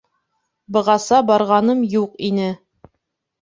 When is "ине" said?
2.31-2.49